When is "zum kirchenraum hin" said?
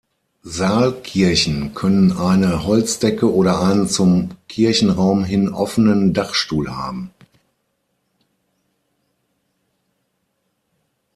3.87-5.49